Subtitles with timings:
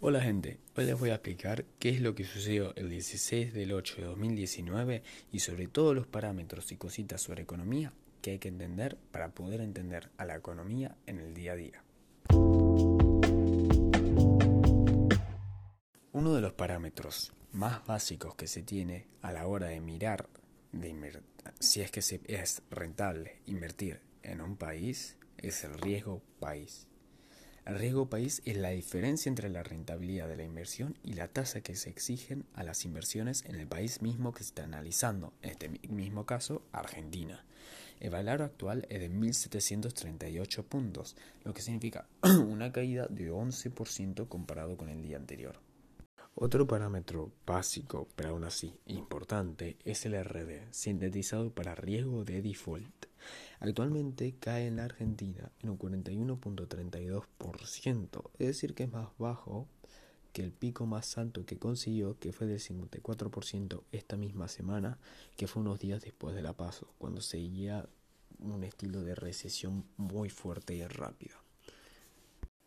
[0.00, 3.72] Hola gente, hoy les voy a explicar qué es lo que sucedió el 16 del
[3.72, 5.02] 8 de 2019
[5.32, 9.60] y sobre todos los parámetros y cositas sobre economía que hay que entender para poder
[9.60, 11.82] entender a la economía en el día a día.
[16.12, 20.28] Uno de los parámetros más básicos que se tiene a la hora de mirar
[21.58, 26.87] si es que se es rentable invertir en un país es el riesgo país.
[27.70, 31.76] Riesgo país es la diferencia entre la rentabilidad de la inversión y la tasa que
[31.76, 35.68] se exigen a las inversiones en el país mismo que se está analizando, en este
[35.90, 37.44] mismo caso Argentina.
[38.00, 41.14] El valor actual es de 1.738 puntos,
[41.44, 42.08] lo que significa
[42.48, 45.60] una caída de 11% comparado con el día anterior.
[46.34, 52.97] Otro parámetro básico, pero aún así importante, es el RD, sintetizado para riesgo de default.
[53.60, 59.66] Actualmente cae en la Argentina en un 41.32%, es decir que es más bajo
[60.32, 64.98] que el pico más alto que consiguió, que fue del 54% esta misma semana,
[65.36, 67.88] que fue unos días después de la paso, cuando seguía
[68.38, 71.34] un estilo de recesión muy fuerte y rápida.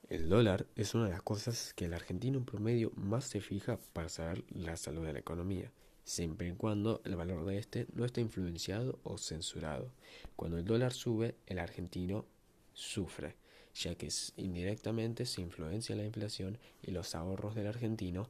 [0.10, 3.80] El dólar es una de las cosas que el argentino en promedio más se fija
[3.94, 5.72] para saber la salud de la economía
[6.12, 9.92] siempre y cuando el valor de este no esté influenciado o censurado.
[10.36, 12.26] Cuando el dólar sube, el argentino
[12.74, 13.36] sufre,
[13.74, 18.28] ya que indirectamente se influencia la inflación y los ahorros del argentino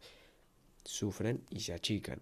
[0.85, 2.21] sufren y se achican.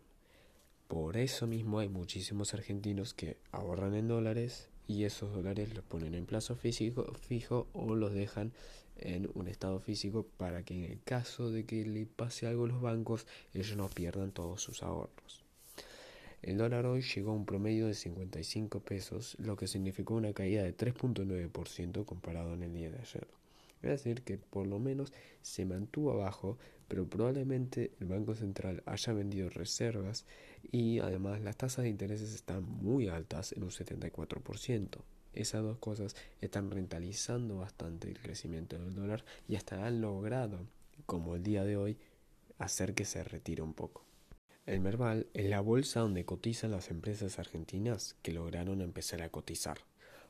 [0.88, 6.16] Por eso mismo hay muchísimos argentinos que ahorran en dólares y esos dólares los ponen
[6.16, 8.54] en plazo físico fijo o los dejan
[8.96, 12.70] en un estado físico para que en el caso de que le pase algo a
[12.70, 15.49] los bancos ellos no pierdan todos sus ahorros.
[16.42, 20.64] El dólar hoy llegó a un promedio de 55 pesos, lo que significó una caída
[20.64, 23.28] de 3.9% comparado en el día de ayer.
[23.82, 29.14] Es decir, que por lo menos se mantuvo abajo, pero probablemente el Banco Central haya
[29.14, 30.26] vendido reservas
[30.72, 34.98] y además las tasas de intereses están muy altas en un 74%.
[35.34, 40.60] Esas dos cosas están rentalizando bastante el crecimiento del dólar y hasta han logrado,
[41.06, 41.98] como el día de hoy,
[42.58, 44.09] hacer que se retire un poco.
[44.70, 49.80] El Merval es la bolsa donde cotizan las empresas argentinas que lograron empezar a cotizar.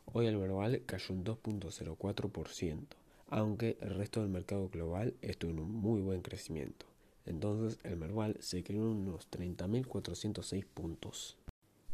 [0.05, 2.85] Hoy el Merval cayó un 2.04%,
[3.27, 6.85] aunque el resto del mercado global estuvo en un muy buen crecimiento.
[7.25, 11.35] Entonces el Merval se creó en unos 30.406 puntos.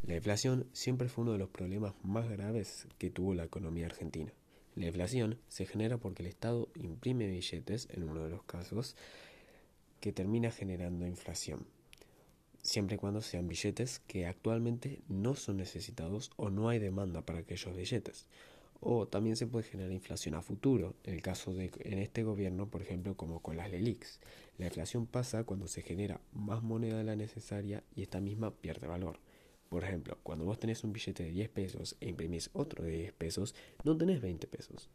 [0.06, 4.32] La inflación siempre fue uno de los problemas más graves que tuvo la economía argentina.
[4.76, 8.96] La inflación se genera porque el Estado imprime billetes, en uno de los casos,
[10.00, 11.66] que termina generando inflación
[12.66, 17.40] siempre y cuando sean billetes que actualmente no son necesitados o no hay demanda para
[17.40, 18.26] aquellos billetes.
[18.80, 22.68] O también se puede generar inflación a futuro, en el caso de en este gobierno,
[22.68, 24.20] por ejemplo, como con las LELIX.
[24.58, 28.88] La inflación pasa cuando se genera más moneda de la necesaria y esta misma pierde
[28.88, 29.20] valor.
[29.70, 33.14] Por ejemplo, cuando vos tenés un billete de 10 pesos e imprimís otro de 10
[33.14, 34.90] pesos, no tenés 20 pesos,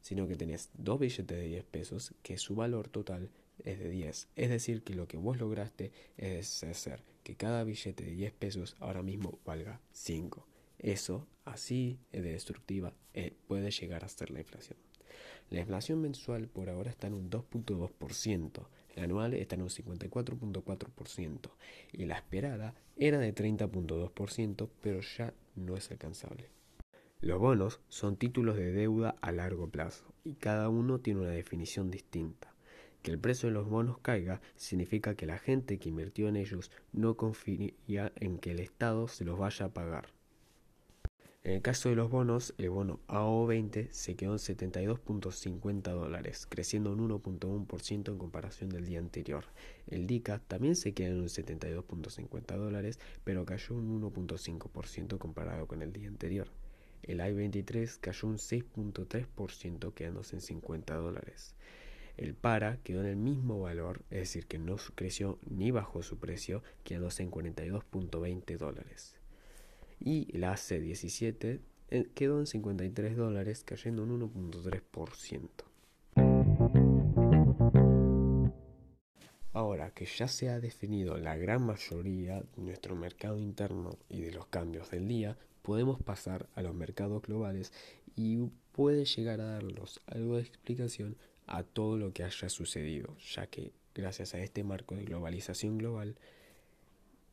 [0.00, 3.30] sino que tenés dos billetes de 10 pesos que su valor total
[3.64, 4.28] es de 10.
[4.36, 8.76] Es decir, que lo que vos lograste es hacer que cada billete de 10 pesos
[8.80, 10.46] ahora mismo valga 5.
[10.78, 14.78] Eso, así de destructiva, eh, puede llegar a ser la inflación.
[15.50, 18.66] La inflación mensual por ahora está en un 2.2%,
[18.96, 21.50] la anual está en un 54.4%
[21.92, 26.48] y la esperada era de 30.2%, pero ya no es alcanzable.
[27.20, 31.90] Los bonos son títulos de deuda a largo plazo y cada uno tiene una definición
[31.90, 32.54] distinta.
[33.02, 36.70] Que el precio de los bonos caiga significa que la gente que invirtió en ellos
[36.92, 37.72] no confía
[38.16, 40.08] en que el Estado se los vaya a pagar.
[41.42, 46.92] En el caso de los bonos, el bono AO20 se quedó en 72.50 dólares, creciendo
[46.92, 49.46] un 1.1% en comparación del día anterior.
[49.86, 55.80] El DICA también se quedó en un 72.50 dólares, pero cayó un 1.5% comparado con
[55.80, 56.48] el día anterior.
[57.02, 61.54] El I-23 cayó un 6.3% quedándose en 50 dólares.
[62.20, 66.18] El para quedó en el mismo valor, es decir, que no creció ni bajó su
[66.18, 69.16] precio, quedándose en 42.20 dólares.
[69.98, 75.48] Y el AC17 eh, quedó en 53 dólares, cayendo un 1.3%.
[79.54, 84.32] Ahora que ya se ha definido la gran mayoría de nuestro mercado interno y de
[84.32, 87.72] los cambios del día, podemos pasar a los mercados globales
[88.14, 88.36] y
[88.72, 91.16] puede llegar a darnos algo de explicación
[91.50, 96.16] a todo lo que haya sucedido, ya que gracias a este marco de globalización global,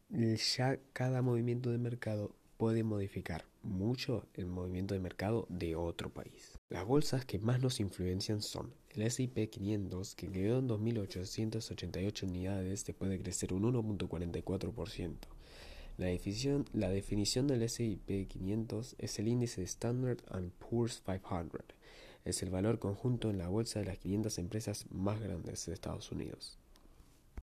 [0.10, 6.58] ya cada movimiento de mercado puede modificar mucho el movimiento de mercado de otro país.
[6.70, 12.86] Las bolsas que más nos influencian son el S&P 500, que quedó en 2.888 unidades
[12.86, 15.16] después de crecer un 1.44%.
[15.98, 20.20] La definición, la definición del S&P 500 es el índice Standard
[20.60, 21.62] Poor's 500.
[22.28, 26.12] Es el valor conjunto en la bolsa de las 500 empresas más grandes de Estados
[26.12, 26.60] Unidos.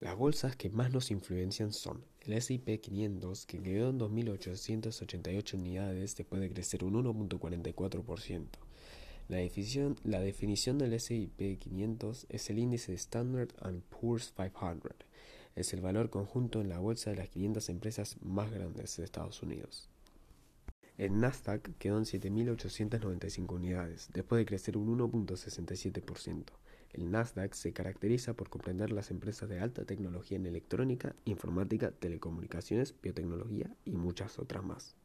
[0.02, 6.18] Las bolsas que más nos influencian son el S&P 500, que quedó en 2.888 unidades
[6.18, 8.48] después de crecer un 1.44%.
[9.30, 13.54] La definición, la definición del S&P 500 es el índice Standard
[13.90, 14.92] Poor's 500.
[15.56, 19.42] Es el valor conjunto en la bolsa de las 500 empresas más grandes de Estados
[19.42, 19.88] Unidos.
[20.98, 26.46] El Nasdaq quedó en 7.895 unidades, después de crecer un 1.67%.
[26.94, 32.96] El Nasdaq se caracteriza por comprender las empresas de alta tecnología en electrónica, informática, telecomunicaciones,
[33.02, 34.96] biotecnología y muchas otras más.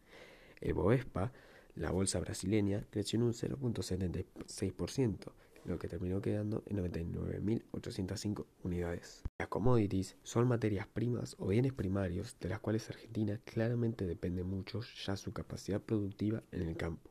[0.60, 1.32] El Bovespa,
[1.74, 5.32] la bolsa brasileña, creció en un 0.76%,
[5.70, 9.22] lo que terminó quedando en 99.805 unidades.
[9.38, 14.80] Las commodities son materias primas o bienes primarios de las cuales Argentina claramente depende mucho
[15.06, 17.10] ya su capacidad productiva en el campo.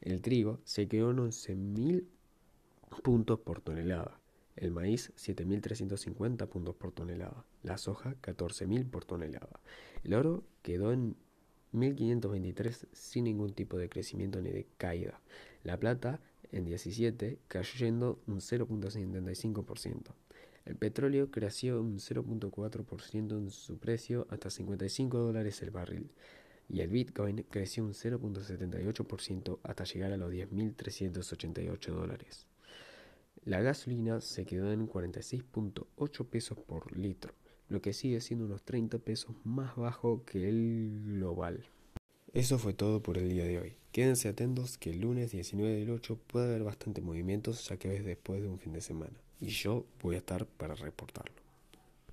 [0.00, 2.04] El trigo se quedó en 11.000
[3.02, 4.20] puntos por tonelada.
[4.56, 7.44] El maíz 7.350 puntos por tonelada.
[7.62, 9.60] La soja 14.000 por tonelada.
[10.04, 11.16] El oro quedó en
[11.72, 15.20] 1.523 sin ningún tipo de crecimiento ni de caída.
[15.64, 16.20] La plata
[16.54, 20.14] en 17 cayendo un 0.75%.
[20.64, 26.10] El petróleo creció un 0.4% en su precio hasta 55 dólares el barril
[26.68, 32.46] y el Bitcoin creció un 0.78% hasta llegar a los 10.388 dólares.
[33.44, 37.34] La gasolina se quedó en 46.8 pesos por litro,
[37.68, 41.66] lo que sigue siendo unos 30 pesos más bajo que el global.
[42.34, 43.76] Eso fue todo por el día de hoy.
[43.92, 48.04] Quédense atentos que el lunes 19 del 8 puede haber bastante movimientos ya que es
[48.04, 51.43] después de un fin de semana y yo voy a estar para reportarlo.